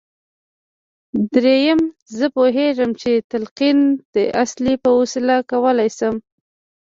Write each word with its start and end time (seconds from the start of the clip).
درېيم 1.33 1.81
زه 2.17 2.25
پوهېږم 2.35 2.91
چې 3.01 3.11
د 3.15 3.23
تلقين 3.31 3.79
د 4.15 4.17
اصل 4.43 4.63
په 4.83 4.89
وسيله 4.99 5.35
کولای 5.51 5.89
شم. 5.97 6.15